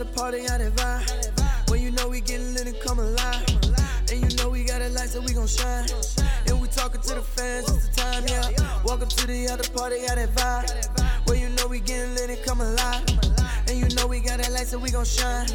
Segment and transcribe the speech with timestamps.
[0.00, 1.70] party, vibe.
[1.70, 3.44] When you know we getting lit and come alive.
[4.10, 5.86] And you know we got light, so we gon' shine.
[6.46, 8.82] And we talking to the fans, it's the time, yeah.
[8.84, 11.28] Welcome to the after party, vibe.
[11.28, 13.04] When you know we getting lit and come alive.
[13.68, 15.46] And you know we got light, so we gon' shine.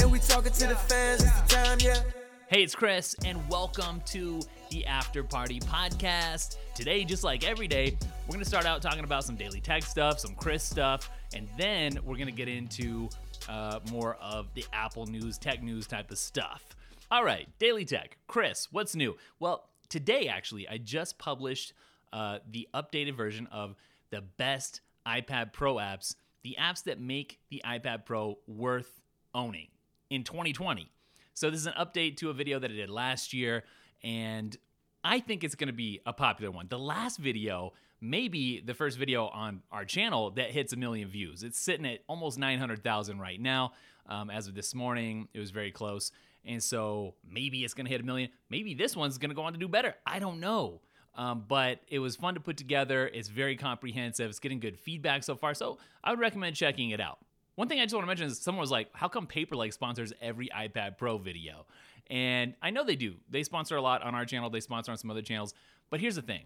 [0.00, 2.00] And we talking to the fans, it's the time, yeah.
[2.48, 4.40] Hey, it's Chris, and welcome to
[4.70, 6.56] the After Party Podcast.
[6.74, 9.82] Today, just like every day, we're going to start out talking about some daily tech
[9.82, 13.10] stuff, some Chris stuff, and then we're going to get into
[13.48, 16.76] uh, more of the Apple news, tech news type of stuff.
[17.10, 18.16] All right, daily tech.
[18.26, 19.16] Chris, what's new?
[19.38, 21.74] Well, today, actually, I just published
[22.12, 23.74] uh, the updated version of
[24.10, 29.00] the best iPad Pro apps, the apps that make the iPad Pro worth
[29.34, 29.68] owning
[30.10, 30.90] in 2020.
[31.34, 33.64] So this is an update to a video that I did last year,
[34.02, 34.56] and
[35.02, 36.66] I think it's to be a popular one.
[36.68, 37.72] The last video
[38.04, 41.42] may be the first video on our channel that hits a million views.
[41.42, 43.72] It's sitting at almost 900,000 right now.
[44.06, 46.12] Um, as of this morning, it was very close.
[46.44, 48.28] And so maybe it's going to hit a million.
[48.50, 49.94] Maybe this one's going to go on to do better.
[50.06, 50.82] I don't know.
[51.16, 53.08] Um, but it was fun to put together.
[53.12, 54.28] It's very comprehensive.
[54.28, 55.54] It's getting good feedback so far.
[55.54, 57.18] So I would recommend checking it out.
[57.54, 60.12] One thing I just want to mention is someone was like, how come Paperlike sponsors
[60.20, 61.66] every iPad Pro video?
[62.10, 63.14] And I know they do.
[63.30, 65.54] They sponsor a lot on our channel, they sponsor on some other channels.
[65.88, 66.42] But here's the thing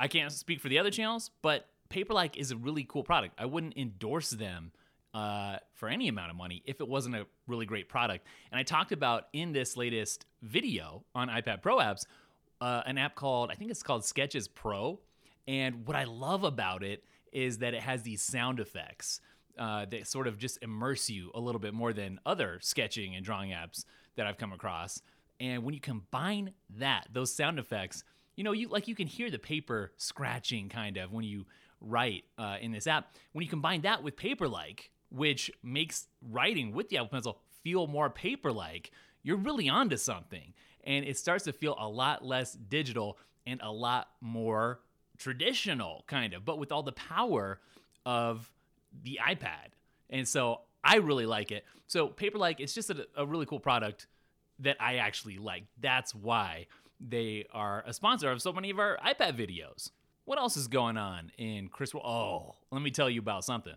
[0.00, 3.34] I can't speak for the other channels, but Paperlike is a really cool product.
[3.38, 4.72] I wouldn't endorse them
[5.12, 8.26] uh, for any amount of money if it wasn't a really great product.
[8.50, 12.06] And I talked about in this latest video on iPad Pro apps
[12.62, 15.00] uh, an app called, I think it's called Sketches Pro.
[15.46, 19.20] And what I love about it is that it has these sound effects
[19.58, 23.24] uh, that sort of just immerse you a little bit more than other sketching and
[23.24, 23.84] drawing apps
[24.16, 25.02] that I've come across.
[25.40, 28.04] And when you combine that, those sound effects,
[28.36, 31.46] you know, you like you can hear the paper scratching kind of when you
[31.80, 33.14] write uh, in this app.
[33.32, 38.08] When you combine that with Paperlike, which makes writing with the Apple Pencil feel more
[38.10, 38.90] paper-like,
[39.22, 40.52] you're really onto something.
[40.84, 44.80] And it starts to feel a lot less digital and a lot more
[45.18, 47.60] traditional, kind of, but with all the power
[48.06, 48.50] of
[49.02, 49.72] the iPad.
[50.08, 51.64] And so I really like it.
[51.86, 54.06] So Paperlike, it's just a, a really cool product
[54.60, 55.64] that I actually like.
[55.80, 56.66] That's why
[57.00, 59.90] they are a sponsor of so many of our iPad videos.
[60.24, 61.94] What else is going on in Chris?
[61.94, 63.74] Oh, let me tell you about something.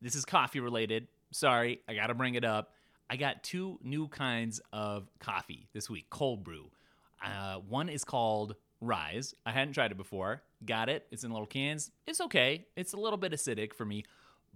[0.00, 1.06] This is coffee related.
[1.32, 2.72] Sorry, I got to bring it up.
[3.08, 6.70] I got two new kinds of coffee this week cold brew.
[7.24, 9.34] Uh, one is called Rise.
[9.44, 10.42] I hadn't tried it before.
[10.64, 11.06] Got it.
[11.10, 11.90] It's in little cans.
[12.06, 12.66] It's okay.
[12.76, 14.04] It's a little bit acidic for me.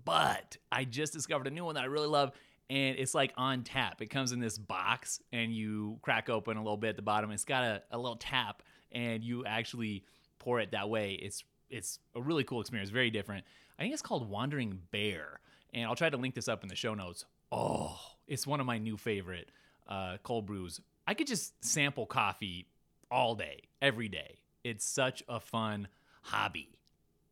[0.04, 2.32] But I just discovered a new one that I really love,
[2.70, 4.00] and it's like on tap.
[4.00, 7.32] It comes in this box, and you crack open a little bit at the bottom.
[7.32, 10.04] It's got a, a little tap, and you actually
[10.38, 11.14] pour it that way.
[11.14, 13.44] It's it's a really cool experience, very different.
[13.78, 15.40] I think it's called Wandering Bear,
[15.74, 17.24] and I'll try to link this up in the show notes.
[17.50, 17.98] Oh,
[18.28, 19.50] it's one of my new favorite
[19.88, 20.80] uh, cold brews.
[21.06, 22.68] I could just sample coffee
[23.10, 24.38] all day, every day.
[24.62, 25.88] It's such a fun
[26.22, 26.68] hobby.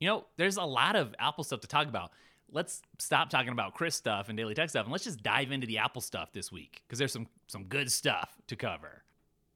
[0.00, 2.10] You know, there's a lot of Apple stuff to talk about
[2.53, 5.66] let's stop talking about Chris stuff and daily tech stuff and let's just dive into
[5.66, 9.03] the Apple stuff this week because there's some some good stuff to cover.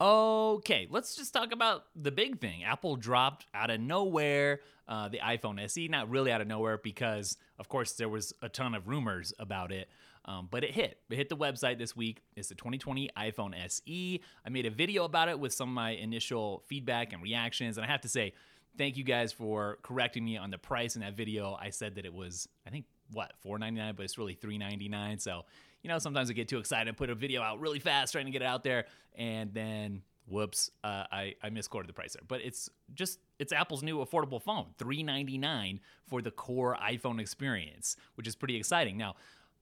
[0.00, 2.64] Okay, let's just talk about the big thing.
[2.64, 4.58] Apple dropped out of nowhere
[4.88, 5.86] uh, the iPhone SE.
[5.86, 9.70] Not really out of nowhere because, of course, there was a ton of rumors about
[9.70, 9.88] it,
[10.24, 10.98] um, but it hit.
[11.08, 12.22] It hit the website this week.
[12.34, 14.20] It's the 2020 iPhone SE.
[14.44, 17.86] I made a video about it with some of my initial feedback and reactions, and
[17.86, 18.32] I have to say,
[18.78, 21.56] thank you guys for correcting me on the price in that video.
[21.60, 25.20] I said that it was, I think, what, $4.99, but it's really $3.99.
[25.20, 25.42] So,
[25.82, 28.26] you know, sometimes I get too excited and put a video out really fast trying
[28.26, 32.22] to get it out there, and then whoops, uh, I, I misquoted the price there.
[32.26, 38.26] But it's just, it's Apple's new affordable phone, 399 for the core iPhone experience, which
[38.26, 38.96] is pretty exciting.
[38.96, 39.16] Now,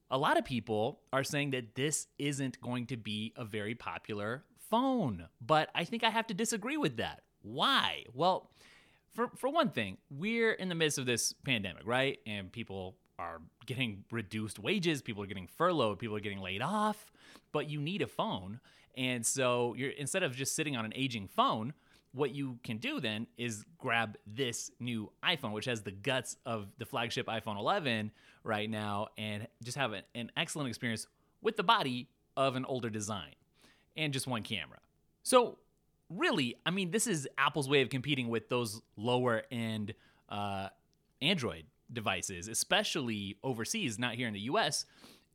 [0.09, 4.43] a lot of people are saying that this isn't going to be a very popular
[4.69, 7.21] phone, but I think I have to disagree with that.
[7.41, 8.05] Why?
[8.13, 8.51] Well,
[9.13, 12.19] for for one thing, we're in the midst of this pandemic, right?
[12.25, 17.11] And people are getting reduced wages, people are getting furloughed, people are getting laid off,
[17.51, 18.59] but you need a phone.
[18.95, 21.73] And so you're instead of just sitting on an aging phone,
[22.13, 26.67] what you can do then is grab this new iPhone, which has the guts of
[26.77, 28.11] the flagship iPhone 11
[28.43, 31.07] right now, and just have an, an excellent experience
[31.41, 33.33] with the body of an older design
[33.95, 34.79] and just one camera.
[35.23, 35.59] So
[36.17, 39.93] really, I mean, this is Apple's way of competing with those lower end
[40.29, 40.69] uh,
[41.21, 44.85] Android devices, especially overseas, not here in the US.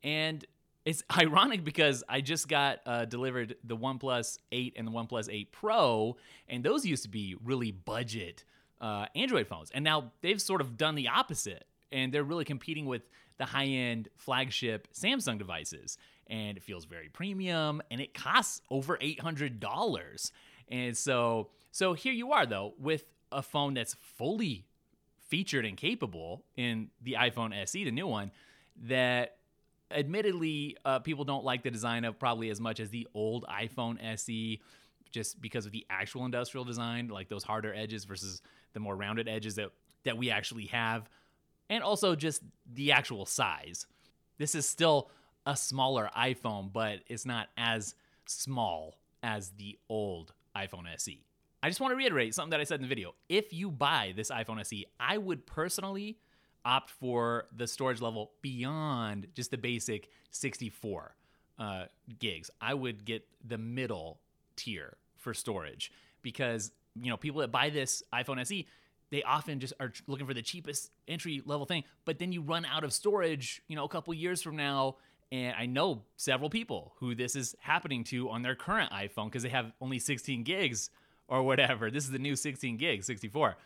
[0.03, 0.45] And
[0.85, 5.53] it's ironic because I just got uh, delivered the OnePlus 8 and the OnePlus 8
[5.53, 6.17] Pro,
[6.49, 8.45] and those used to be really budget
[8.81, 9.71] uh, Android phones.
[9.73, 11.65] And now they've sort of done the opposite.
[11.93, 13.03] and they're really competing with
[13.39, 15.99] the high-end flagship Samsung devices.
[16.29, 20.33] And it feels very premium, and it costs over eight hundred dollars.
[20.69, 24.67] And so, so here you are though with a phone that's fully
[25.29, 28.31] featured and capable in the iPhone SE, the new one,
[28.85, 29.37] that
[29.91, 33.99] admittedly uh, people don't like the design of probably as much as the old iPhone
[34.15, 34.61] SE
[35.11, 38.43] just because of the actual industrial design, like those harder edges versus
[38.73, 39.71] the more rounded edges that,
[40.05, 41.09] that we actually have,
[41.71, 42.43] and also just
[42.75, 43.87] the actual size.
[44.39, 45.11] This is still
[45.47, 47.95] a smaller iPhone, but it's not as
[48.27, 51.25] small as the old iPhone SE.
[51.63, 53.15] I just want to reiterate something that I said in the video.
[53.29, 56.19] If you buy this iPhone SE, I would personally
[56.65, 61.15] opt for the storage level beyond just the basic 64
[61.59, 61.85] uh,
[62.19, 62.51] gigs.
[62.61, 64.21] I would get the middle
[64.57, 65.93] tier for storage
[66.23, 68.67] because you know people that buy this iPhone SE
[69.11, 72.65] they often just are looking for the cheapest entry level thing but then you run
[72.65, 74.97] out of storage you know a couple years from now
[75.33, 79.43] and I know several people who this is happening to on their current iPhone because
[79.43, 80.91] they have only 16 gigs
[81.29, 81.91] or whatever.
[81.91, 83.57] This is the new 16 gig, 64.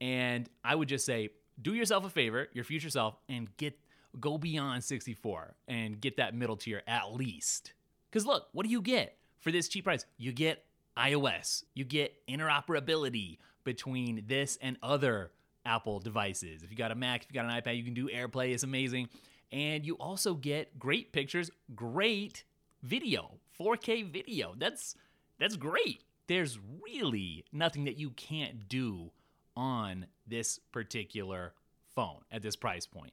[0.00, 1.30] And I would just say,
[1.60, 3.78] do yourself a favor, your future self, and get
[4.20, 7.72] go beyond 64 and get that middle tier at least.
[8.10, 10.04] Because look, what do you get for this cheap price?
[10.18, 10.64] You get
[10.96, 15.32] iOS, you get interoperability between this and other
[15.66, 16.62] Apple devices.
[16.62, 18.62] If you got a Mac, if you got an iPad, you can do AirPlay, it's
[18.62, 19.08] amazing.
[19.52, 22.44] And you also get great pictures, great
[22.82, 24.54] video, 4K video.
[24.56, 24.96] That's
[25.38, 26.02] that's great.
[26.26, 29.10] There's really nothing that you can't do
[29.56, 31.54] on this particular
[31.94, 33.12] phone at this price point.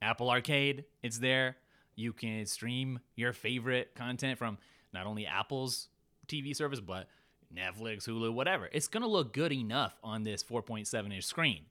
[0.00, 1.56] Apple Arcade, it's there.
[1.94, 4.58] You can stream your favorite content from
[4.92, 5.88] not only Apple's
[6.26, 7.08] TV service, but
[7.54, 8.68] Netflix, Hulu, whatever.
[8.72, 11.66] It's going to look good enough on this 4.7 inch screen.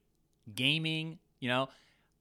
[0.54, 1.70] Gaming, you know,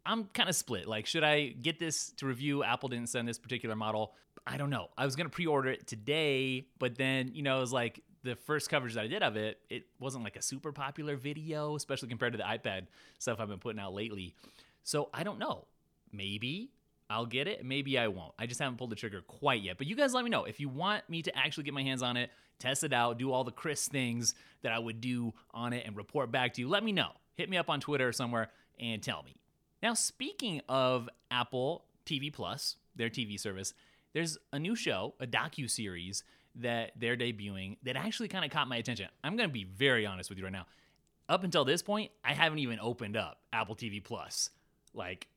[0.04, 0.86] I'm kind of split.
[0.86, 2.62] Like, should I get this to review?
[2.64, 4.14] Apple didn't send this particular model.
[4.46, 4.88] I don't know.
[4.96, 8.02] I was going to pre order it today, but then, you know, it was like
[8.22, 11.76] the first coverage that I did of it, it wasn't like a super popular video,
[11.76, 12.86] especially compared to the iPad
[13.18, 14.34] stuff I've been putting out lately.
[14.82, 15.66] So I don't know.
[16.12, 16.70] Maybe
[17.08, 17.64] I'll get it.
[17.64, 18.32] Maybe I won't.
[18.38, 19.78] I just haven't pulled the trigger quite yet.
[19.78, 22.02] But you guys let me know if you want me to actually get my hands
[22.02, 25.72] on it, test it out, do all the Chris things that I would do on
[25.72, 26.68] it, and report back to you.
[26.68, 27.10] Let me know.
[27.36, 29.34] Hit me up on Twitter or somewhere and tell me.
[29.82, 33.72] Now, speaking of Apple TV Plus, their TV service,
[34.12, 36.22] there's a new show, a docu series
[36.56, 39.08] that they're debuting that actually kind of caught my attention.
[39.24, 40.66] I'm going to be very honest with you right now.
[41.28, 44.50] Up until this point, I haven't even opened up Apple TV Plus.
[44.92, 45.28] Like,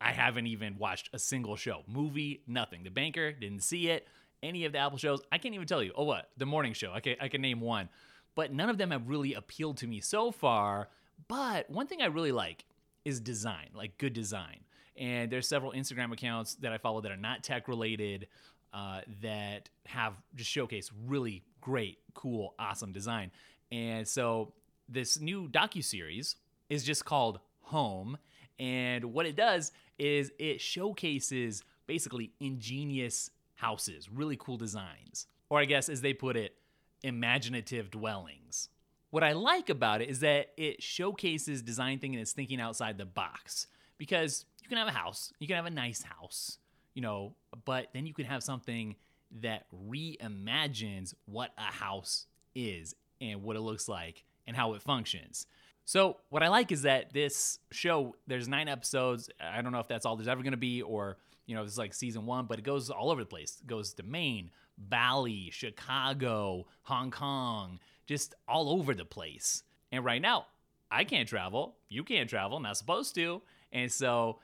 [0.00, 2.82] I haven't even watched a single show, movie, nothing.
[2.82, 4.06] The Banker didn't see it.
[4.42, 5.92] Any of the Apple shows, I can't even tell you.
[5.96, 6.28] Oh, what?
[6.36, 6.92] The Morning Show.
[6.92, 7.88] I can, I can name one.
[8.34, 10.88] But none of them have really appealed to me so far.
[11.26, 12.64] But one thing I really like
[13.04, 14.60] is design, like good design.
[14.96, 18.26] And there's several Instagram accounts that I follow that are not tech related
[18.72, 23.30] uh, that have just showcase really great, cool, awesome design.
[23.70, 24.52] And so
[24.88, 26.36] this new docu series
[26.68, 28.18] is just called Home,
[28.58, 35.64] and what it does is it showcases basically ingenious houses, really cool designs, or I
[35.64, 36.54] guess as they put it,
[37.02, 38.68] imaginative dwellings.
[39.10, 43.06] What I like about it is that it showcases design thinking it's thinking outside the
[43.06, 43.66] box
[43.96, 46.58] because you can have a house, you can have a nice house,
[46.94, 47.34] you know,
[47.64, 48.96] but then you can have something
[49.40, 55.46] that reimagines what a house is and what it looks like and how it functions.
[55.84, 59.30] So, what I like is that this show, there's nine episodes.
[59.40, 61.16] I don't know if that's all there's ever going to be, or,
[61.46, 63.56] you know, this is like season one, but it goes all over the place.
[63.62, 69.62] It goes to Maine, Bali, Chicago, Hong Kong, just all over the place.
[69.92, 70.46] And right now,
[70.90, 71.76] I can't travel.
[71.88, 73.42] You can't travel, not supposed to.
[73.70, 74.38] And so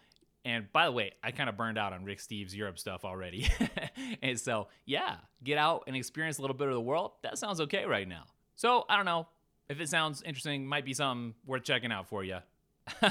[0.45, 3.49] and by the way, I kind of burned out on Rick Steves Europe stuff already.
[4.23, 7.13] and so, yeah, get out and experience a little bit of the world.
[7.23, 8.25] That sounds okay right now.
[8.55, 9.27] So, I don't know.
[9.71, 12.39] If it sounds interesting, might be something worth checking out for you.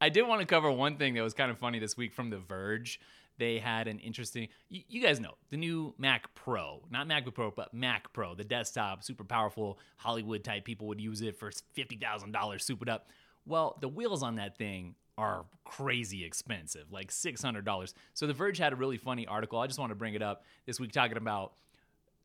[0.00, 2.30] I did want to cover one thing that was kind of funny this week from
[2.30, 2.98] The Verge.
[3.40, 7.50] They had an interesting, you, you guys know, the new Mac Pro, not MacBook Pro,
[7.50, 12.60] but Mac Pro, the desktop, super powerful Hollywood type people would use it for $50,000
[12.60, 13.08] souped up.
[13.46, 17.94] Well, the wheels on that thing are crazy expensive, like $600.
[18.12, 19.58] So The Verge had a really funny article.
[19.58, 21.54] I just want to bring it up this week talking about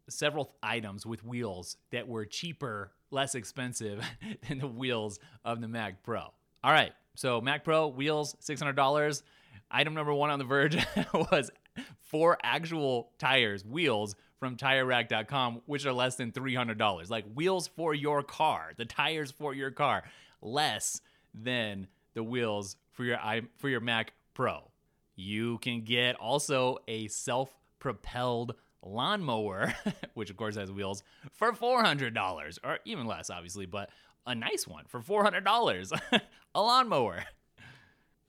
[0.10, 4.04] several items with wheels that were cheaper, less expensive
[4.50, 6.34] than the wheels of the Mac Pro.
[6.62, 9.24] All right, so Mac Pro wheels, $600.
[9.72, 10.78] Item number one on The Verge
[11.14, 11.52] was
[12.00, 17.10] four actual tires, wheels from TireRack.com, which are less than $300.
[17.10, 20.04] Like wheels for your car, the tires for your car,
[20.42, 21.02] less
[21.34, 24.72] than the wheels for your i for your Mac Pro.
[25.16, 29.74] You can get also a self-propelled lawnmower,
[30.14, 33.90] which of course has wheels, for $400 or even less, obviously, but
[34.28, 36.00] a nice one for $400.
[36.56, 37.24] a lawnmower.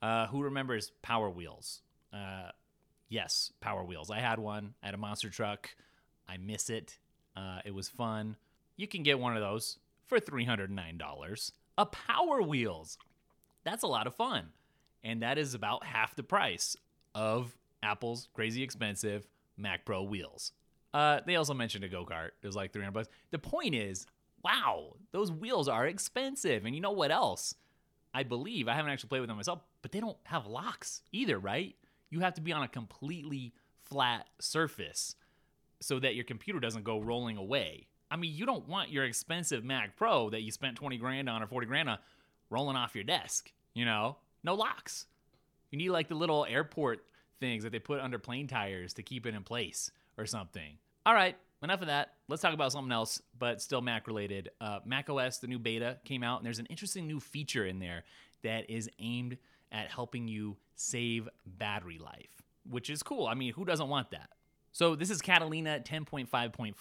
[0.01, 1.81] Uh, who remembers Power Wheels?
[2.13, 2.49] Uh,
[3.09, 4.11] yes, Power Wheels.
[4.11, 4.73] I had one.
[4.81, 5.69] I had a monster truck.
[6.27, 6.97] I miss it.
[7.35, 8.35] Uh, it was fun.
[8.75, 11.51] You can get one of those for $309.
[11.77, 12.97] A Power Wheels.
[13.63, 14.49] That's a lot of fun.
[15.03, 16.75] And that is about half the price
[17.15, 19.27] of Apple's crazy expensive
[19.57, 20.51] Mac Pro wheels.
[20.93, 22.29] Uh, they also mentioned a go kart.
[22.41, 23.09] It was like 300 bucks.
[23.31, 24.05] The point is,
[24.43, 26.65] wow, those wheels are expensive.
[26.65, 27.55] And you know what else?
[28.13, 31.37] I believe I haven't actually played with them myself, but they don't have locks either,
[31.37, 31.75] right?
[32.09, 35.15] You have to be on a completely flat surface
[35.79, 37.87] so that your computer doesn't go rolling away.
[38.09, 41.43] I mean, you don't want your expensive Mac Pro that you spent 20 grand on
[41.43, 41.97] or 40 grand on
[42.49, 44.17] rolling off your desk, you know?
[44.43, 45.05] No locks.
[45.71, 47.03] You need like the little airport
[47.39, 50.77] things that they put under plane tires to keep it in place or something.
[51.05, 52.13] All right, enough of that.
[52.27, 54.49] Let's talk about something else, but still Mac related.
[54.61, 57.79] Uh, Mac OS, the new beta, came out, and there's an interesting new feature in
[57.79, 58.03] there
[58.43, 59.37] that is aimed
[59.71, 62.29] at helping you save battery life,
[62.69, 63.27] which is cool.
[63.27, 64.29] I mean, who doesn't want that?
[64.71, 66.75] So, this is Catalina 10.5.5,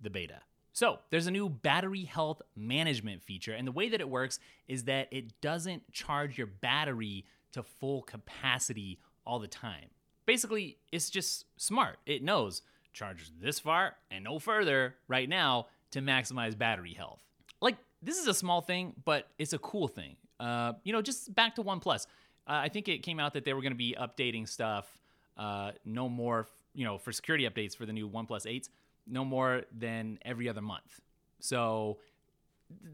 [0.00, 0.40] the beta.
[0.72, 4.84] So, there's a new battery health management feature, and the way that it works is
[4.84, 9.86] that it doesn't charge your battery to full capacity all the time.
[10.26, 11.98] Basically, it's just smart.
[12.06, 17.22] It knows charges this far and no further right now to maximize battery health.
[17.60, 20.16] Like, this is a small thing, but it's a cool thing.
[20.38, 22.06] Uh, you know, just back to OnePlus.
[22.46, 24.98] Uh, I think it came out that they were going to be updating stuff
[25.36, 28.68] uh, no more, you know, for security updates for the new OnePlus 8s,
[29.06, 31.00] no more than every other month.
[31.40, 31.98] So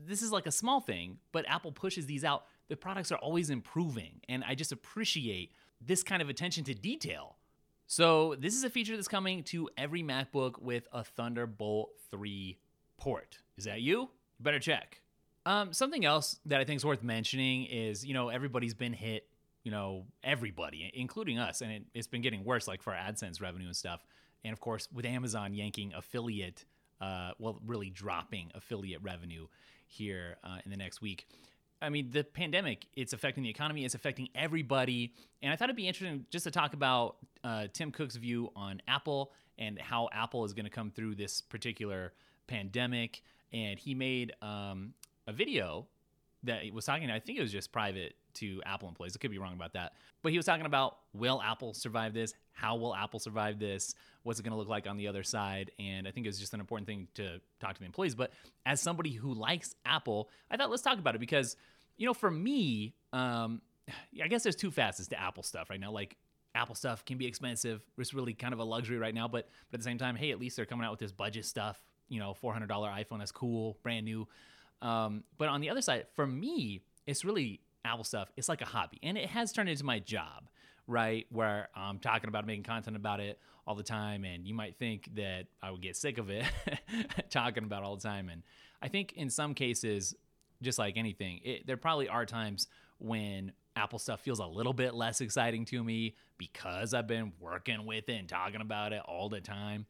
[0.07, 2.45] this is like a small thing, but Apple pushes these out.
[2.69, 5.53] The products are always improving, and I just appreciate
[5.85, 7.36] this kind of attention to detail.
[7.89, 12.59] So, this is a feature that's coming to every MacBook with a Thunderbolt 3
[12.99, 13.39] port.
[13.57, 14.01] Is that you?
[14.01, 15.01] You better check.
[15.45, 19.29] Um, something else that I think is worth mentioning is, you know, everybody's been hit,
[19.63, 23.67] you know, everybody, including us, and it, it's been getting worse, like for AdSense revenue
[23.67, 24.05] and stuff.
[24.45, 26.65] And of course, with Amazon yanking affiliate,
[27.01, 29.47] uh, well, really dropping affiliate revenue
[29.87, 31.29] here uh, in the next week.
[31.81, 35.13] I mean, the pandemic, it's affecting the economy, it's affecting everybody.
[35.43, 38.81] And I thought it'd be interesting just to talk about uh, Tim Cook's view on
[38.89, 42.13] Apple and how Apple is going to come through this particular
[42.47, 43.23] pandemic.
[43.53, 44.95] And he made um,
[45.27, 45.87] a video
[46.45, 49.17] that he was talking, I think it was just private to Apple employees.
[49.17, 49.93] I could be wrong about that.
[50.23, 52.35] But he was talking about will Apple survive this?
[52.53, 53.95] How will Apple survive this?
[54.23, 55.71] What's it going to look like on the other side?
[55.79, 58.15] And I think it was just an important thing to talk to the employees.
[58.15, 58.33] But
[58.65, 61.57] as somebody who likes Apple, I thought let's talk about it because,
[61.97, 63.63] you know, for me, um,
[64.23, 65.91] I guess there's two facets to Apple stuff right now.
[65.91, 66.17] Like
[66.55, 67.83] Apple stuff can be expensive.
[67.99, 69.29] It's really kind of a luxury right now.
[69.29, 71.45] But, but at the same time, hey, at least they're coming out with this budget
[71.45, 71.81] stuff.
[72.09, 74.29] You know, $400 iPhone that's cool, brand new.
[74.83, 78.31] Um, but on the other side, for me, it's really Apple stuff.
[78.37, 80.49] It's like a hobby, and it has turned into my job,
[80.87, 81.27] right?
[81.31, 85.15] Where I'm talking about making content about it all the time, and you might think
[85.17, 86.45] that I would get sick of it
[87.31, 88.29] talking about all the time.
[88.29, 88.43] And
[88.83, 90.15] I think in some cases,
[90.63, 92.69] just like anything, it, there probably are times
[92.99, 97.85] when Apple stuff feels a little bit less exciting to me because I've been working
[97.87, 99.87] with it and talking about it all the time.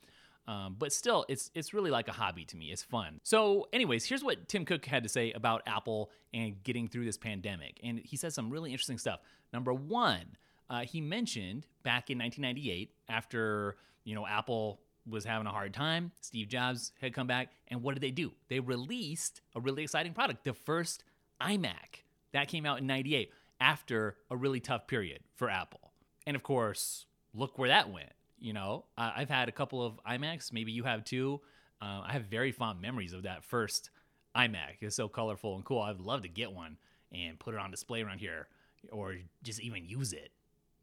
[0.48, 2.66] Um, but still, it's it's really like a hobby to me.
[2.66, 3.20] It's fun.
[3.24, 7.16] So, anyways, here's what Tim Cook had to say about Apple and getting through this
[7.16, 9.20] pandemic, and he said some really interesting stuff.
[9.52, 10.36] Number one,
[10.70, 16.12] uh, he mentioned back in 1998, after you know Apple was having a hard time,
[16.20, 18.32] Steve Jobs had come back, and what did they do?
[18.48, 21.02] They released a really exciting product, the first
[21.40, 25.92] iMac that came out in '98 after a really tough period for Apple.
[26.24, 30.00] And of course, look where that went you know, uh, I've had a couple of
[30.08, 30.52] iMacs.
[30.52, 31.40] Maybe you have too.
[31.80, 33.90] Uh, I have very fond memories of that first
[34.36, 34.76] iMac.
[34.80, 35.82] It's so colorful and cool.
[35.82, 36.76] I'd love to get one
[37.12, 38.48] and put it on display around here
[38.90, 40.30] or just even use it.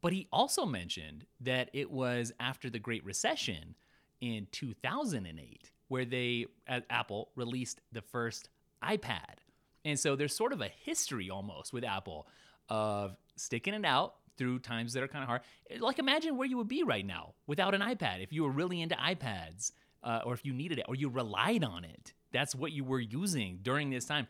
[0.02, 3.74] But he also mentioned that it was after the Great Recession
[4.20, 8.48] in 2008 where they, at Apple, released the first
[8.82, 9.36] iPad.
[9.84, 12.26] And so there's sort of a history almost with Apple
[12.68, 15.42] of sticking it out through times that are kind of hard.
[15.78, 18.80] Like imagine where you would be right now without an iPad if you were really
[18.80, 19.72] into iPads
[20.02, 22.12] uh, or if you needed it or you relied on it.
[22.32, 24.26] That's what you were using during this time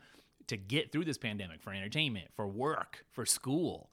[0.47, 3.89] to get through this pandemic for entertainment, for work, for school.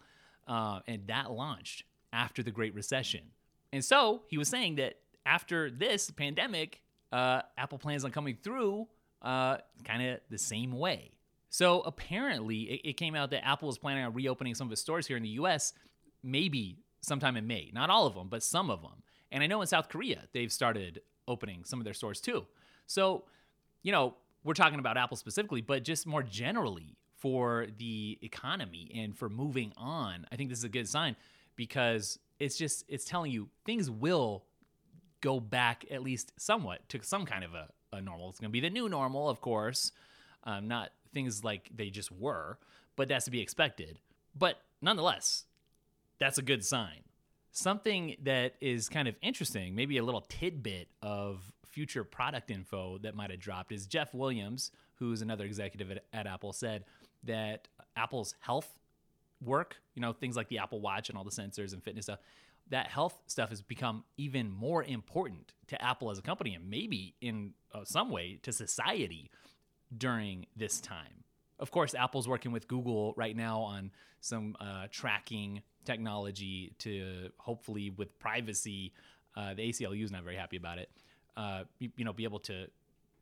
[0.46, 3.22] Uh, and that launched after the Great Recession.
[3.72, 8.86] And so he was saying that after this pandemic, uh, Apple plans on coming through
[9.22, 11.12] uh, kind of the same way.
[11.48, 14.80] So apparently, it, it came out that Apple is planning on reopening some of its
[14.80, 15.72] stores here in the US,
[16.22, 17.70] maybe sometime in May.
[17.72, 19.02] Not all of them, but some of them.
[19.30, 22.46] And I know in South Korea, they've started opening some of their stores too.
[22.86, 23.24] So,
[23.82, 24.14] you know,
[24.44, 29.72] we're talking about Apple specifically, but just more generally for the economy and for moving
[29.76, 31.16] on, I think this is a good sign
[31.56, 34.44] because it's just, it's telling you things will
[35.20, 38.28] go back at least somewhat to some kind of a, a normal.
[38.30, 39.92] It's going to be the new normal, of course,
[40.44, 42.58] um, not things like they just were,
[42.96, 44.00] but that's to be expected.
[44.36, 45.44] But nonetheless,
[46.18, 47.00] that's a good sign.
[47.50, 53.14] Something that is kind of interesting, maybe a little tidbit of future product info that
[53.14, 56.84] might have dropped, is Jeff Williams, who's another executive at, at Apple, said
[57.24, 58.78] that Apple's health
[59.44, 62.20] work, you know, things like the Apple Watch and all the sensors and fitness stuff,
[62.70, 67.14] that health stuff has become even more important to Apple as a company and maybe
[67.20, 69.30] in uh, some way to society
[69.96, 71.24] during this time.
[71.58, 73.90] Of course, Apple's working with Google right now on
[74.20, 78.92] some uh, tracking technology to hopefully, with privacy,
[79.36, 80.90] uh, the ACLU is not very happy about it.
[81.36, 82.66] Uh, you, you know, be able to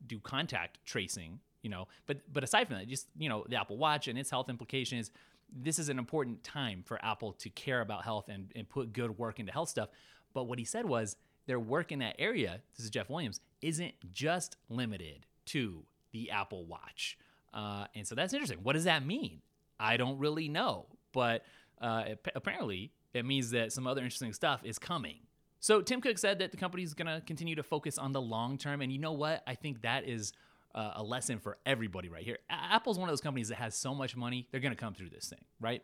[0.06, 1.40] do contact tracing.
[1.62, 4.30] You know, but but aside from that, just you know, the Apple Watch and its
[4.30, 5.10] health implications.
[5.52, 9.18] This is an important time for Apple to care about health and, and put good
[9.18, 9.88] work into health stuff.
[10.32, 13.94] But what he said was their work in that area, this is Jeff Williams, isn't
[14.12, 17.18] just limited to the Apple Watch.
[17.52, 18.60] Uh, and so that's interesting.
[18.62, 19.40] What does that mean?
[19.78, 21.42] I don't really know, but
[21.80, 25.20] uh, apparently it means that some other interesting stuff is coming.
[25.60, 28.20] So Tim Cook said that the company is going to continue to focus on the
[28.20, 29.42] long term, and you know what?
[29.46, 30.32] I think that is
[30.74, 32.38] uh, a lesson for everybody right here.
[32.48, 34.94] A- Apple's one of those companies that has so much money; they're going to come
[34.94, 35.82] through this thing, right?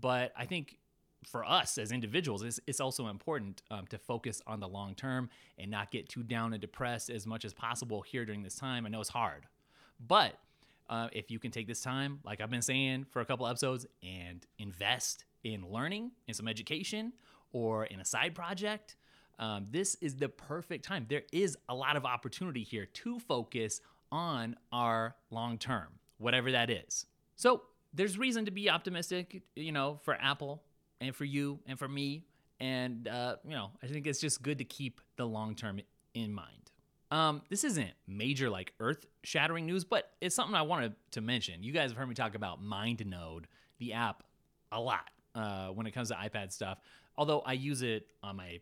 [0.00, 0.78] But I think
[1.24, 5.28] for us as individuals, it's, it's also important um, to focus on the long term
[5.58, 8.86] and not get too down and depressed as much as possible here during this time.
[8.86, 9.46] I know it's hard,
[10.06, 10.34] but
[10.88, 13.86] uh, if you can take this time, like I've been saying for a couple episodes,
[14.02, 17.12] and invest in learning, in some education,
[17.52, 18.96] or in a side project,
[19.38, 21.06] um, this is the perfect time.
[21.08, 23.80] There is a lot of opportunity here to focus
[24.12, 27.06] on our long term, whatever that is.
[27.36, 27.62] So
[27.94, 30.62] there's reason to be optimistic, you know, for Apple
[31.00, 32.26] and for you and for me.
[32.60, 35.80] And, uh, you know, I think it's just good to keep the long term
[36.12, 36.70] in mind.
[37.10, 41.62] Um, this isn't major, like earth shattering news, but it's something I wanted to mention.
[41.62, 43.44] You guys have heard me talk about MindNode,
[43.78, 44.22] the app,
[44.70, 46.78] a lot uh, when it comes to iPad stuff.
[47.16, 48.60] Although I use it on my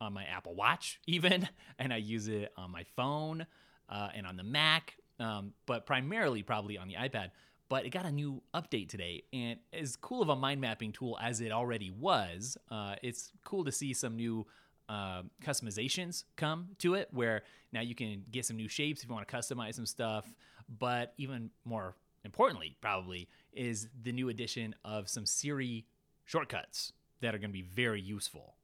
[0.00, 3.46] on my Apple Watch, even, and I use it on my phone
[3.88, 7.30] uh, and on the Mac, um, but primarily probably on the iPad.
[7.68, 11.18] But it got a new update today, and as cool of a mind mapping tool
[11.20, 14.46] as it already was, uh, it's cool to see some new
[14.88, 17.42] uh, customizations come to it, where
[17.72, 20.32] now you can get some new shapes if you want to customize some stuff.
[20.78, 21.94] But even more
[22.24, 25.84] importantly, probably, is the new addition of some Siri
[26.28, 28.54] shortcuts that are going to be very useful.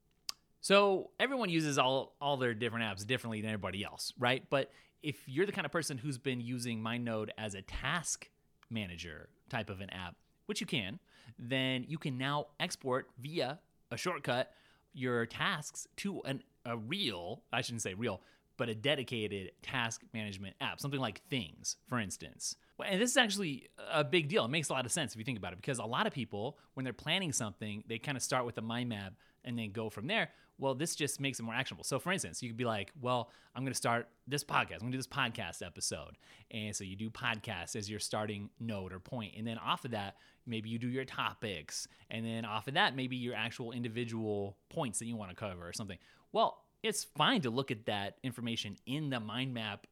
[0.61, 4.45] So everyone uses all all their different apps differently than everybody else, right?
[4.51, 4.71] But
[5.03, 8.29] if you're the kind of person who's been using MindNode as a task
[8.71, 10.15] manager type of an app,
[10.47, 10.99] which you can,
[11.39, 13.59] then you can now export via
[13.91, 14.53] a shortcut
[14.93, 18.21] your tasks to an, a real, I shouldn't say real,
[18.57, 22.57] but a dedicated task management app, something like Things, for instance.
[22.85, 24.45] And this is actually a big deal.
[24.45, 26.13] It makes a lot of sense if you think about it, because a lot of
[26.13, 29.15] people, when they're planning something, they kind of start with a mind map
[29.45, 30.31] and then go from there.
[30.57, 31.83] Well, this just makes it more actionable.
[31.83, 34.75] So, for instance, you could be like, well, I'm going to start this podcast.
[34.75, 36.17] I'm going to do this podcast episode.
[36.53, 39.35] And so you do podcast as your starting node or point.
[39.37, 41.89] And then off of that, maybe you do your topics.
[42.09, 45.67] And then off of that, maybe your actual individual points that you want to cover
[45.67, 45.99] or something.
[46.31, 49.87] Well, it's fine to look at that information in the mind map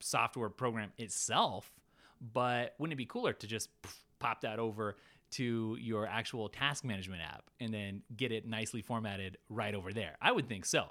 [0.00, 1.70] software program itself
[2.32, 3.68] but wouldn't it be cooler to just
[4.18, 4.96] pop that over
[5.32, 10.16] to your actual task management app and then get it nicely formatted right over there?
[10.20, 10.86] I would think so.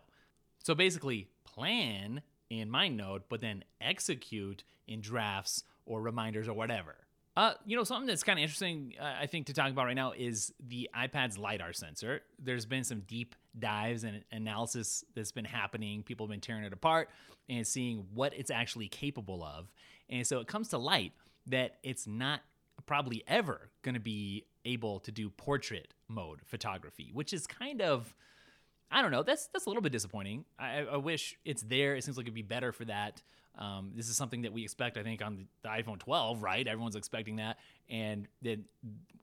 [0.64, 6.96] So basically, plan in MindNode, but then execute in drafts or reminders or whatever.
[7.38, 9.96] Uh, you know, something that's kind of interesting, uh, I think, to talk about right
[9.96, 12.22] now is the iPad's LiDAR sensor.
[12.40, 16.04] There's been some deep dives and analysis that's been happening.
[16.04, 17.10] People have been tearing it apart
[17.50, 19.72] and seeing what it's actually capable of.
[20.10, 21.14] And so it comes to light
[21.48, 22.42] that it's not
[22.86, 28.16] probably ever going to be able to do portrait mode photography, which is kind of
[28.92, 29.24] I don't know.
[29.24, 30.46] That's that's a little bit disappointing.
[30.60, 31.96] I, I wish it's there.
[31.96, 33.22] It seems like it'd be better for that.
[33.58, 36.68] Um, this is something that we expect, I think, on the, the iPhone 12, right?
[36.68, 37.58] Everyone's expecting that,
[37.90, 38.66] and then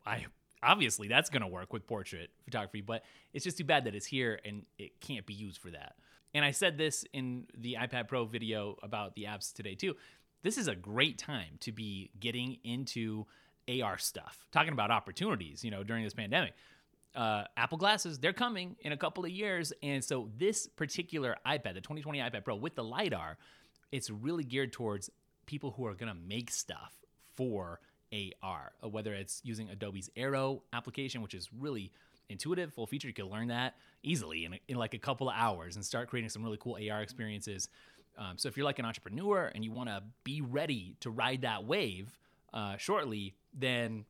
[0.06, 0.26] I
[0.62, 2.80] obviously that's going to work with portrait photography.
[2.80, 5.94] But it's just too bad that it's here and it can't be used for that.
[6.34, 9.96] And I said this in the iPad Pro video about the apps today too
[10.42, 13.26] this is a great time to be getting into
[13.68, 14.46] AR stuff.
[14.50, 16.54] Talking about opportunities, you know, during this pandemic.
[17.14, 19.72] Uh, Apple glasses, they're coming in a couple of years.
[19.82, 23.38] And so this particular iPad, the 2020 iPad Pro with the LiDAR,
[23.92, 25.10] it's really geared towards
[25.46, 26.94] people who are going to make stuff
[27.34, 27.80] for
[28.12, 31.90] AR, uh, whether it's using Adobe's Aero application, which is really
[32.28, 33.08] intuitive, full feature.
[33.08, 36.30] You can learn that easily in, in like a couple of hours and start creating
[36.30, 37.68] some really cool AR experiences.
[38.18, 41.42] Um, so if you're like an entrepreneur and you want to be ready to ride
[41.42, 42.10] that wave
[42.52, 44.04] uh, shortly, then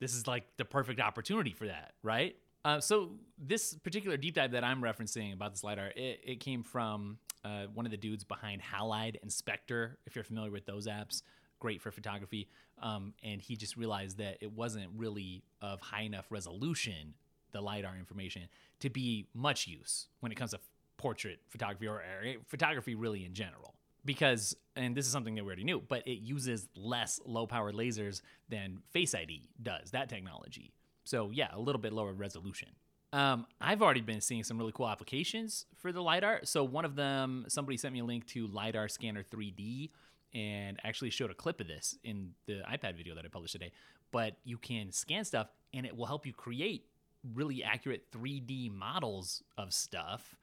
[0.00, 2.36] this is like the perfect opportunity for that, right?
[2.64, 6.62] Uh, so this particular deep dive that I'm referencing about this lidar, it, it came
[6.62, 9.98] from uh, one of the dudes behind Halide and Spectre.
[10.06, 11.22] If you're familiar with those apps,
[11.60, 12.48] great for photography.
[12.82, 17.14] Um, and he just realized that it wasn't really of high enough resolution,
[17.52, 18.42] the lidar information,
[18.80, 20.60] to be much use when it comes to
[20.96, 22.02] portrait photography or,
[22.46, 23.74] photography really in general.
[24.04, 27.72] Because and this is something that we already knew but it uses less low power
[27.72, 30.72] lasers than face id does that technology.
[31.04, 32.68] So yeah a little bit lower resolution.
[33.12, 36.40] Um, I've already been seeing some really cool applications for the LiDAR.
[36.44, 39.90] So, one of them, somebody sent me a link to LiDAR Scanner 3D
[40.34, 43.72] and actually showed a clip of this in the iPad video that I published today.
[44.10, 46.86] But you can scan stuff and it will help you create
[47.34, 50.36] really accurate 3D models of stuff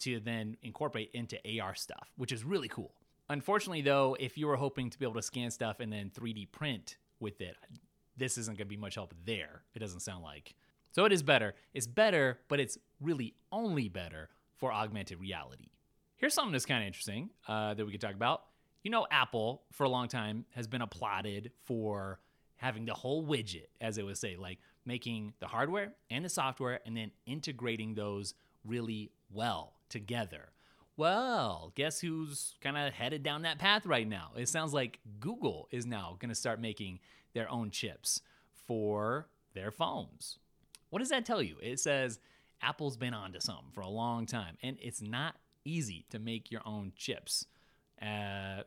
[0.00, 2.94] to then incorporate into AR stuff, which is really cool.
[3.28, 6.50] Unfortunately, though, if you were hoping to be able to scan stuff and then 3D
[6.52, 7.56] print with it,
[8.16, 9.62] this isn't going to be much help there.
[9.74, 10.54] It doesn't sound like.
[10.92, 11.54] So it is better.
[11.72, 15.70] It's better, but it's really only better for augmented reality.
[16.16, 18.44] Here's something that's kind of interesting uh, that we could talk about.
[18.84, 22.20] You know, Apple for a long time has been applauded for
[22.56, 26.80] having the whole widget, as it would say, like making the hardware and the software
[26.84, 30.50] and then integrating those really well together.
[30.96, 34.32] Well, guess who's kind of headed down that path right now?
[34.36, 37.00] It sounds like Google is now going to start making
[37.32, 38.20] their own chips
[38.66, 40.38] for their phones.
[40.90, 41.56] What does that tell you?
[41.60, 42.20] It says
[42.62, 46.62] Apple's been onto something for a long time, and it's not easy to make your
[46.64, 47.46] own chips.
[48.00, 48.62] Uh,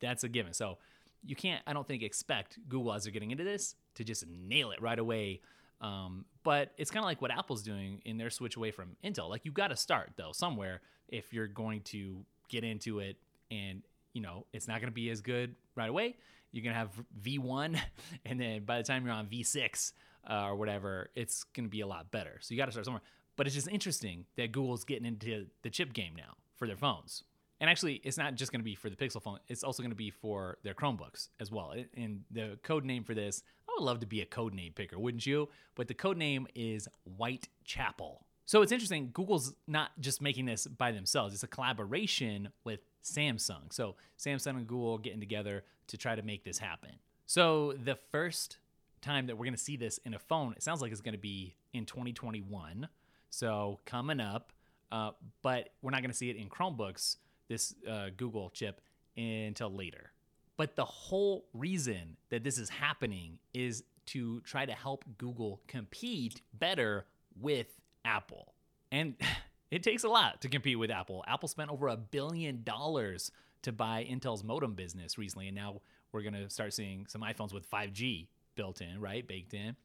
[0.00, 0.52] that's a given.
[0.52, 0.78] So
[1.24, 4.70] you can't, I don't think, expect Google as they're getting into this to just nail
[4.70, 5.40] it right away
[5.80, 9.28] um, but it's kind of like what Apple's doing in their switch away from Intel.
[9.28, 13.16] Like you got to start though somewhere if you're going to get into it,
[13.50, 13.82] and
[14.12, 16.16] you know it's not going to be as good right away.
[16.50, 16.90] You're gonna have
[17.22, 17.78] V1,
[18.24, 19.92] and then by the time you're on V6
[20.28, 22.38] uh, or whatever, it's gonna be a lot better.
[22.40, 23.02] So you got to start somewhere.
[23.36, 27.22] But it's just interesting that Google's getting into the chip game now for their phones.
[27.60, 29.38] And actually, it's not just going to be for the Pixel phone.
[29.48, 31.74] It's also going to be for their Chromebooks as well.
[31.96, 34.98] And the code name for this, I would love to be a code name picker,
[34.98, 35.48] wouldn't you?
[35.74, 38.24] But the code name is Whitechapel.
[38.46, 39.10] So it's interesting.
[39.12, 41.34] Google's not just making this by themselves.
[41.34, 43.72] It's a collaboration with Samsung.
[43.72, 46.92] So Samsung and Google getting together to try to make this happen.
[47.26, 48.58] So the first
[49.02, 51.12] time that we're going to see this in a phone, it sounds like it's going
[51.12, 52.88] to be in 2021.
[53.30, 54.52] So coming up,
[54.90, 55.10] uh,
[55.42, 57.16] but we're not going to see it in Chromebooks
[57.48, 58.80] this uh, Google chip
[59.16, 60.12] until later.
[60.56, 66.40] But the whole reason that this is happening is to try to help Google compete
[66.52, 67.06] better
[67.40, 67.68] with
[68.04, 68.54] Apple.
[68.90, 69.14] And
[69.70, 71.24] it takes a lot to compete with Apple.
[71.26, 73.30] Apple spent over a billion dollars
[73.62, 75.80] to buy Intel's modem business recently, and now
[76.12, 79.26] we're going to start seeing some iPhones with 5G built in, right?
[79.26, 79.76] Baked in.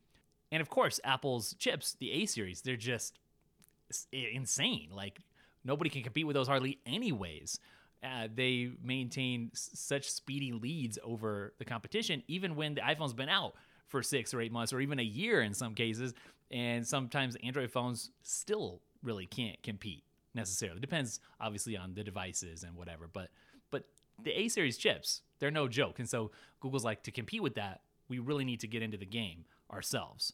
[0.52, 3.20] And of course, Apple's chips, the A series, they're just
[4.12, 4.90] insane.
[4.92, 5.20] Like
[5.64, 7.60] nobody can compete with those hardly anyways.
[8.04, 13.30] Uh, they maintain s- such speedy leads over the competition, even when the iPhone's been
[13.30, 13.54] out
[13.88, 16.14] for six or eight months, or even a year in some cases.
[16.52, 20.80] And sometimes Android phones still really can't compete necessarily.
[20.80, 23.30] Depends obviously on the devices and whatever, but
[23.72, 23.86] but
[24.22, 26.00] the A series chips, they're no joke.
[26.00, 29.06] And so Google's like to compete with that, we really need to get into the
[29.06, 30.34] game ourselves.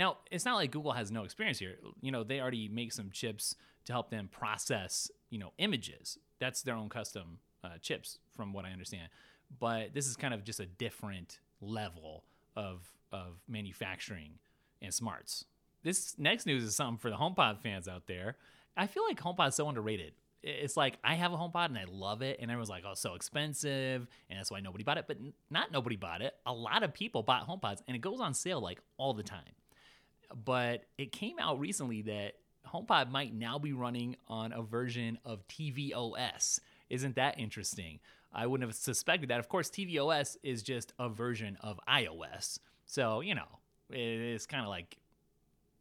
[0.00, 1.76] Now, it's not like Google has no experience here.
[2.00, 6.16] You know, they already make some chips to help them process, you know, images.
[6.38, 9.10] That's their own custom uh, chips, from what I understand.
[9.58, 12.24] But this is kind of just a different level
[12.56, 12.80] of
[13.12, 14.38] of manufacturing
[14.80, 15.44] and smarts.
[15.82, 18.36] This next news is something for the HomePod fans out there.
[18.78, 20.14] I feel like HomePod is so underrated.
[20.42, 23.16] It's like I have a HomePod and I love it, and everyone's like, "Oh, so
[23.16, 25.04] expensive," and that's why nobody bought it.
[25.06, 25.18] But
[25.50, 26.32] not nobody bought it.
[26.46, 29.52] A lot of people bought HomePods, and it goes on sale like all the time.
[30.34, 32.34] But it came out recently that
[32.68, 36.60] HomePod might now be running on a version of tvOS.
[36.88, 38.00] Isn't that interesting?
[38.32, 39.40] I wouldn't have suspected that.
[39.40, 42.60] Of course, tvOS is just a version of iOS.
[42.86, 43.58] So, you know,
[43.90, 44.98] it's kind of like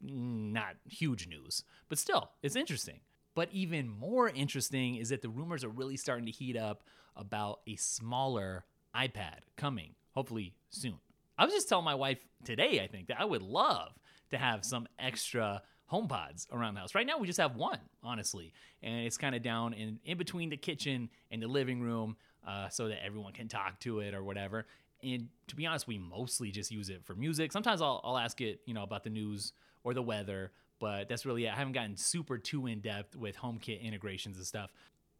[0.01, 3.01] not huge news, but still, it's interesting.
[3.35, 6.83] But even more interesting is that the rumors are really starting to heat up
[7.15, 10.97] about a smaller iPad coming, hopefully soon.
[11.37, 13.93] I was just telling my wife today, I think, that I would love
[14.31, 15.61] to have some extra
[15.91, 16.93] HomePods around the house.
[16.93, 20.49] Right now, we just have one, honestly, and it's kind of down in, in between
[20.49, 22.15] the kitchen and the living room
[22.47, 24.65] uh, so that everyone can talk to it or whatever.
[25.01, 27.51] And to be honest, we mostly just use it for music.
[27.51, 31.25] Sometimes I'll, I'll ask it, you know, about the news or the weather, but that's
[31.25, 31.51] really it.
[31.51, 34.71] I haven't gotten super too in depth with HomeKit integrations and stuff.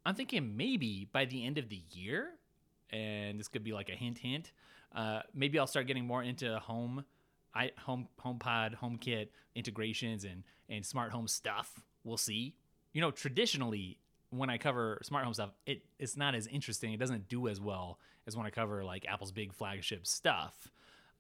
[0.06, 2.32] I'm thinking maybe by the end of the year,
[2.92, 4.52] and this could be like a hint, hint.
[4.94, 7.06] Uh, maybe I'll start getting more into home,
[7.54, 11.82] I home HomePod, HomeKit integrations and and smart home stuff.
[12.04, 12.56] We'll see.
[12.94, 13.98] You know, traditionally
[14.32, 16.94] when I cover smart home stuff, it it's not as interesting.
[16.94, 20.72] It doesn't do as well as when I cover like Apple's big flagship stuff.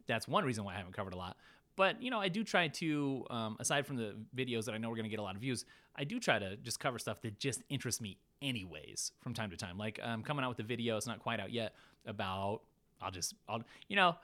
[0.08, 1.38] That's one reason why I haven't covered a lot.
[1.76, 4.89] But you know, I do try to, um, aside from the videos that I know
[4.89, 5.65] we're gonna get a lot of views,
[5.96, 9.58] I do try to just cover stuff that just interests me anyways from time to
[9.58, 9.78] time.
[9.78, 11.74] Like um, coming out with a video, it's not quite out yet
[12.06, 12.62] about.
[13.02, 14.15] I'll just, I'll, you know,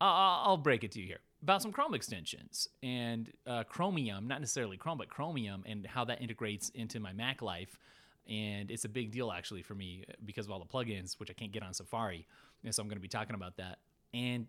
[0.00, 4.76] I'll, break it to you here about some Chrome extensions and uh, Chromium, not necessarily
[4.76, 7.78] Chrome, but Chromium, and how that integrates into my Mac life.
[8.28, 11.34] And it's a big deal actually for me because of all the plugins, which I
[11.34, 12.26] can't get on Safari.
[12.64, 13.78] And so I'm going to be talking about that.
[14.12, 14.46] And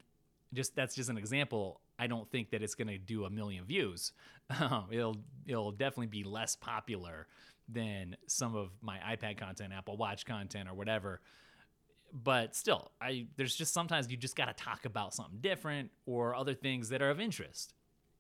[0.53, 1.81] just that's just an example.
[1.99, 4.13] I don't think that it's going to do a million views.
[4.91, 7.27] it'll it'll definitely be less popular
[7.69, 11.21] than some of my iPad content, Apple Watch content, or whatever.
[12.13, 16.35] But still, I there's just sometimes you just got to talk about something different or
[16.35, 17.73] other things that are of interest.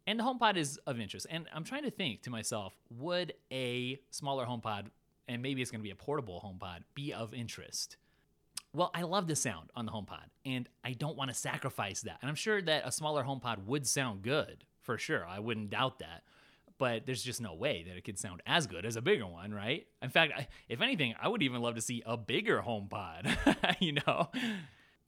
[0.05, 1.27] And the HomePod is of interest.
[1.29, 4.85] And I'm trying to think to myself, would a smaller HomePod,
[5.27, 7.97] and maybe it's going to be a portable HomePod, be of interest?
[8.73, 12.19] Well, I love the sound on the HomePod, and I don't want to sacrifice that.
[12.21, 15.25] And I'm sure that a smaller HomePod would sound good for sure.
[15.27, 16.23] I wouldn't doubt that.
[16.79, 19.51] But there's just no way that it could sound as good as a bigger one,
[19.51, 19.87] right?
[20.01, 20.33] In fact,
[20.69, 24.29] if anything, I would even love to see a bigger HomePod, you know?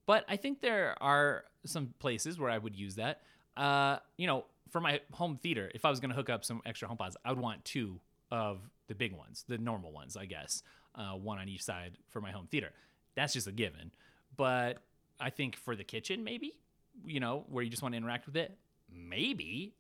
[0.07, 3.21] But I think there are some places where I would use that.
[3.55, 6.61] Uh, you know, for my home theater, if I was going to hook up some
[6.65, 7.99] extra HomePods, I would want two
[8.31, 10.63] of the big ones, the normal ones, I guess,
[10.95, 12.71] uh, one on each side for my home theater.
[13.15, 13.91] That's just a given.
[14.35, 14.77] But
[15.19, 16.53] I think for the kitchen, maybe,
[17.05, 18.57] you know, where you just want to interact with it,
[18.91, 19.75] maybe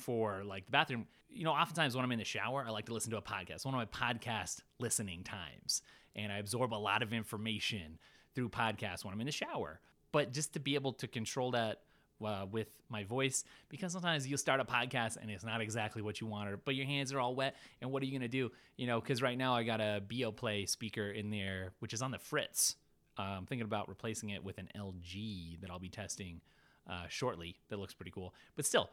[0.00, 1.06] for like the bathroom.
[1.28, 3.64] You know, oftentimes when I'm in the shower, I like to listen to a podcast,
[3.64, 5.82] one of my podcast listening times.
[6.16, 7.98] And I absorb a lot of information
[8.34, 9.80] through podcasts when I'm in the shower.
[10.12, 11.82] But just to be able to control that
[12.24, 16.20] uh, with my voice because sometimes you'll start a podcast and it's not exactly what
[16.20, 17.56] you wanted, but your hands are all wet.
[17.80, 18.50] And what are you gonna do?
[18.76, 22.10] You know, because right now I got a Beoplay speaker in there, which is on
[22.10, 22.76] the Fritz.
[23.18, 26.40] Uh, I'm thinking about replacing it with an LG that I'll be testing
[26.88, 27.56] uh, shortly.
[27.68, 28.34] That looks pretty cool.
[28.56, 28.90] But still,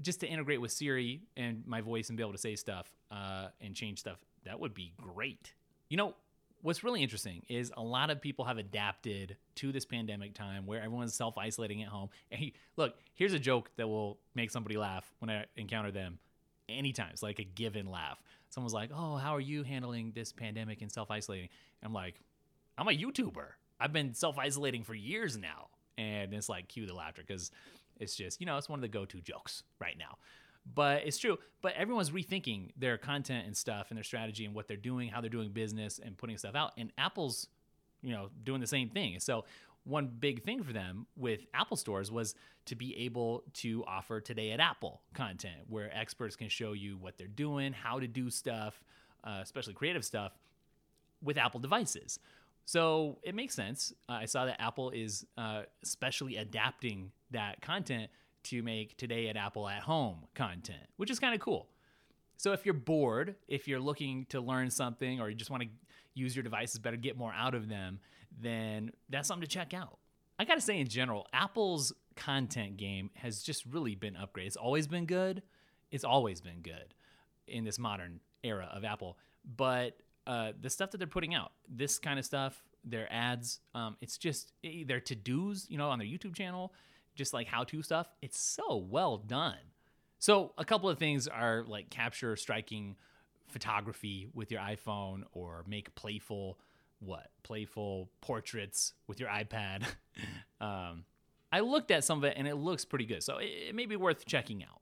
[0.00, 3.48] just to integrate with Siri and my voice and be able to say stuff uh,
[3.60, 5.54] and change stuff, that would be great.
[5.88, 6.14] You know,
[6.62, 10.82] what's really interesting is a lot of people have adapted to this pandemic time where
[10.82, 12.08] everyone's self isolating at home.
[12.30, 16.18] And he, look, here's a joke that will make somebody laugh when I encounter them
[16.68, 17.08] anytime.
[17.12, 18.22] It's like a given laugh.
[18.48, 21.50] Someone's like, Oh, how are you handling this pandemic and self isolating?
[21.82, 22.20] I'm like,
[22.78, 23.46] I'm a YouTuber.
[23.78, 25.68] I've been self isolating for years now.
[25.96, 27.50] And it's like, cue the laughter because
[27.98, 30.18] it's just, you know, it's one of the go to jokes right now.
[30.74, 31.38] But it's true.
[31.62, 35.20] But everyone's rethinking their content and stuff and their strategy and what they're doing, how
[35.20, 36.72] they're doing business and putting stuff out.
[36.78, 37.48] And Apple's,
[38.02, 39.20] you know, doing the same thing.
[39.20, 39.44] So
[39.84, 42.34] one big thing for them with Apple stores was
[42.66, 47.18] to be able to offer today at Apple content where experts can show you what
[47.18, 48.82] they're doing, how to do stuff,
[49.22, 50.32] uh, especially creative stuff
[51.22, 52.18] with Apple devices.
[52.64, 53.92] So it makes sense.
[54.08, 58.10] Uh, I saw that Apple is uh, especially adapting that content
[58.44, 61.68] to make Today at Apple at Home content, which is kind of cool.
[62.36, 65.68] So if you're bored, if you're looking to learn something or you just want to
[66.14, 68.00] use your devices better, get more out of them,
[68.40, 69.98] then that's something to check out.
[70.38, 74.46] I got to say, in general, Apple's content game has just really been upgraded.
[74.46, 75.42] It's always been good.
[75.90, 76.94] It's always been good
[77.46, 79.16] in this modern era of Apple.
[79.56, 83.96] But uh, the stuff that they're putting out, this kind of stuff, their ads, um,
[84.00, 86.72] it's just eh, their to dos, you know, on their YouTube channel,
[87.14, 88.08] just like how to stuff.
[88.22, 89.58] It's so well done.
[90.18, 92.96] So, a couple of things are like capture striking
[93.48, 96.58] photography with your iPhone or make playful,
[97.00, 97.30] what?
[97.42, 99.84] Playful portraits with your iPad.
[100.60, 101.04] um,
[101.52, 103.22] I looked at some of it and it looks pretty good.
[103.22, 104.80] So, it, it may be worth checking out.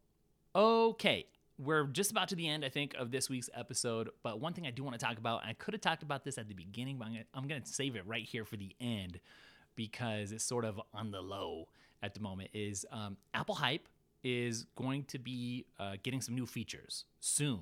[0.54, 1.26] Okay,
[1.58, 4.10] we're just about to the end, I think, of this week's episode.
[4.22, 6.24] But one thing I do want to talk about, and I could have talked about
[6.24, 9.20] this at the beginning, but I'm going to save it right here for the end
[9.74, 11.68] because it's sort of on the low
[12.02, 12.50] at the moment.
[12.52, 13.88] Is um, Apple Hype
[14.24, 17.60] is going to be uh, getting some new features soon.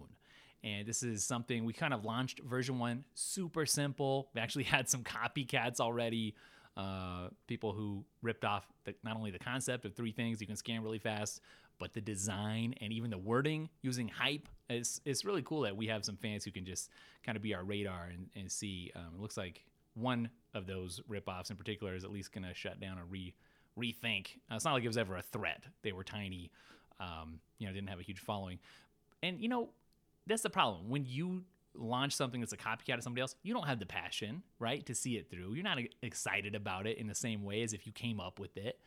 [0.62, 4.28] And this is something we kind of launched version one, super simple.
[4.34, 6.34] We actually had some copycats already.
[6.76, 10.56] Uh, people who ripped off the, not only the concept of three things you can
[10.56, 11.40] scan really fast,
[11.78, 14.48] but the design and even the wording using hype.
[14.68, 16.90] It's, it's really cool that we have some fans who can just
[17.24, 18.92] kind of be our radar and, and see.
[18.94, 22.54] Um, it looks like one of those ripoffs in particular is at least going to
[22.54, 23.34] shut down or re
[23.80, 24.36] rethink.
[24.50, 25.64] Uh, it's not like it was ever a threat.
[25.82, 26.50] They were tiny,
[27.00, 28.58] um, you know, didn't have a huge following.
[29.22, 29.70] And, you know,
[30.26, 30.90] that's the problem.
[30.90, 31.42] When you
[31.74, 34.94] launch something that's a copycat of somebody else, you don't have the passion, right, to
[34.94, 35.54] see it through.
[35.54, 38.56] You're not excited about it in the same way as if you came up with
[38.56, 38.78] it.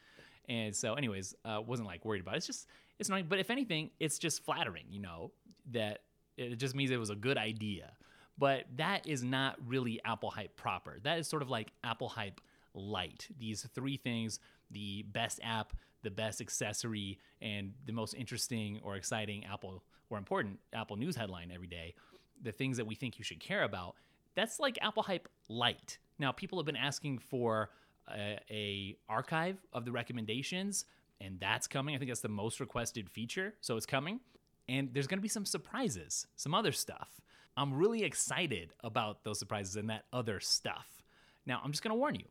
[0.49, 2.38] And so, anyways, uh, wasn't like worried about it.
[2.38, 2.67] It's just,
[2.99, 3.27] it's annoying.
[3.29, 5.32] But if anything, it's just flattering, you know,
[5.71, 5.99] that
[6.38, 7.93] it just means it was a good idea.
[8.38, 10.99] But that is not really Apple Hype proper.
[11.03, 12.41] That is sort of like Apple Hype
[12.73, 13.27] light.
[13.39, 14.39] These three things
[14.73, 20.59] the best app, the best accessory, and the most interesting or exciting Apple or important
[20.73, 21.95] Apple news headline every day,
[22.41, 23.95] the things that we think you should care about,
[24.36, 25.97] that's like Apple Hype light.
[26.19, 27.69] Now, people have been asking for
[28.13, 30.86] a, a archive of the recommendations,
[31.21, 31.95] and that's coming.
[31.95, 34.19] I think that's the most requested feature, so it's coming.
[34.67, 37.09] And there's going to be some surprises, some other stuff.
[37.55, 41.03] I'm really excited about those surprises and that other stuff.
[41.45, 42.25] Now, I'm just going to warn you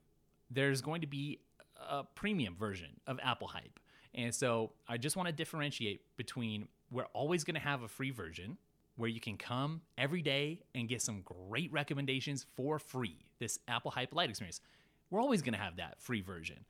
[0.50, 1.40] there's going to be
[1.88, 3.78] a premium version of Apple Hype.
[4.14, 8.10] And so I just want to differentiate between we're always going to have a free
[8.10, 8.58] version
[8.96, 13.24] where you can come every day and get some great recommendations for free.
[13.38, 14.60] This Apple Hype Light experience.
[15.10, 16.64] We're always going to have that free version.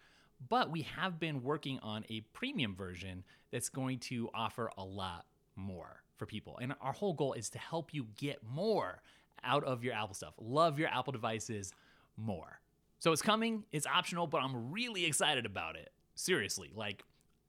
[0.48, 5.26] But we have been working on a premium version that's going to offer a lot
[5.56, 6.58] more for people.
[6.60, 9.02] And our whole goal is to help you get more
[9.44, 10.34] out of your Apple stuff.
[10.40, 11.72] Love your Apple devices
[12.16, 12.61] more.
[13.02, 15.90] So it's coming, it's optional, but I'm really excited about it.
[16.14, 17.02] Seriously, like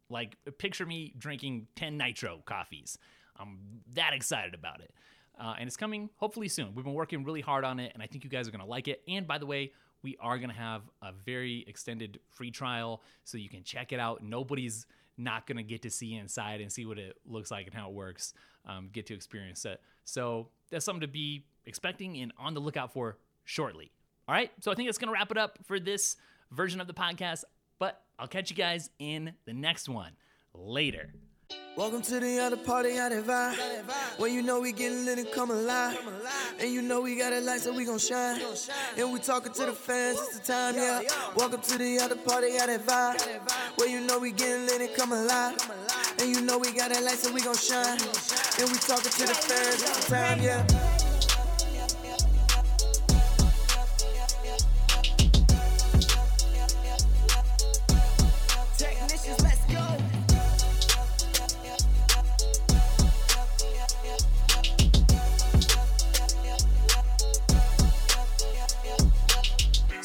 [0.10, 2.98] like picture me drinking 10 nitro coffees.
[3.38, 3.60] I'm
[3.94, 4.92] that excited about it.
[5.40, 6.74] Uh, and it's coming hopefully soon.
[6.74, 8.68] We've been working really hard on it, and I think you guys are going to
[8.68, 9.04] like it.
[9.08, 13.38] And by the way, we are going to have a very extended free trial so
[13.38, 14.24] you can check it out.
[14.24, 14.88] Nobody's
[15.20, 17.90] not going to get to see inside and see what it looks like and how
[17.90, 18.34] it works,
[18.66, 19.80] um, get to experience it.
[20.04, 23.92] So that's something to be expecting and on the lookout for shortly.
[24.28, 24.52] All right.
[24.62, 26.16] So I think that's going to wrap it up for this
[26.52, 27.44] version of the podcast.
[27.80, 30.12] But I'll catch you guys in the next one
[30.54, 31.14] later.
[31.76, 34.20] Welcome to the after party, of vibe.
[34.20, 35.98] When you know we getting lit and come alive.
[36.60, 38.40] And you know we got a light, so we gon' shine.
[38.96, 41.02] And we talking to the fans, it's the time, yeah.
[41.36, 43.78] Welcome to the after party, of vibe.
[43.78, 45.58] When you know we getting lit and come alive.
[46.20, 48.00] And you know we got a light, so we gon' shine.
[48.60, 50.93] And we talking to the fans, it's the time, yeah.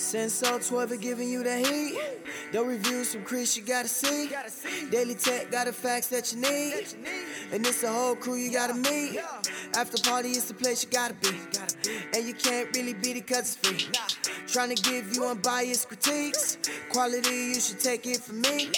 [0.09, 1.99] Sense 12 are giving you the heat.
[2.51, 4.31] The reviews from Chris you gotta see.
[4.91, 6.87] Daily Tech got the facts that you need.
[7.53, 9.21] And it's a whole crew you gotta meet.
[9.77, 11.29] After party is the place you gotta be.
[12.17, 13.87] And you can't really beat it cause it's free.
[14.47, 16.57] Trying to give you unbiased critiques.
[16.89, 18.71] Quality, you should take it from me.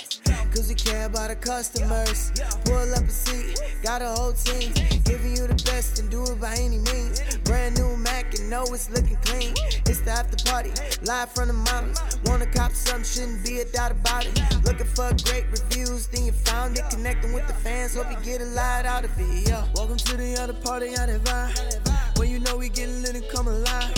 [0.53, 2.33] Cause we care about our customers.
[2.65, 4.73] Pull up a seat, got a whole team.
[5.05, 7.21] Giving you the best and do it by any means.
[7.45, 9.55] Brand new Mac and know it's looking clean.
[9.87, 10.71] It's the after party,
[11.03, 12.01] live from the models.
[12.27, 14.39] Wanna cop something, shouldn't be a doubt about it.
[14.65, 16.85] Looking for great reviews, then you found it.
[16.91, 19.49] Connecting with the fans, hope you get a lot out of it.
[19.49, 19.67] Yeah.
[19.75, 22.19] Welcome to the after party, out of vibe.
[22.19, 23.95] When you know we getting lit and come alive.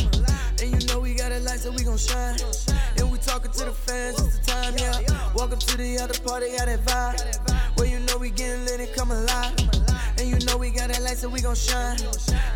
[0.63, 2.37] And you know we got a light, so we gon' shine.
[2.97, 5.35] And we talking to the fans, it's the time, yeah.
[5.35, 7.63] Welcome to the after party, got that vibe.
[8.13, 9.55] Know we getting lit and come alive.
[10.19, 11.99] And you know we got that light, so we gon' shine.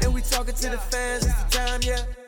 [0.03, 2.26] And we talking to the fans, it's the time, yeah.